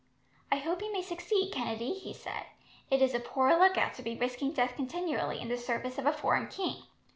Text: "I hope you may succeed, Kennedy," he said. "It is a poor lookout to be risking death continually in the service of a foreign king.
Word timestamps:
"I 0.51 0.55
hope 0.57 0.81
you 0.81 0.91
may 0.91 1.03
succeed, 1.03 1.53
Kennedy," 1.53 1.93
he 1.93 2.11
said. 2.11 2.47
"It 2.89 3.03
is 3.03 3.13
a 3.13 3.19
poor 3.19 3.53
lookout 3.55 3.93
to 3.93 4.01
be 4.01 4.17
risking 4.17 4.51
death 4.51 4.75
continually 4.75 5.39
in 5.39 5.47
the 5.47 5.59
service 5.59 5.99
of 5.99 6.07
a 6.07 6.11
foreign 6.11 6.47
king. 6.47 6.85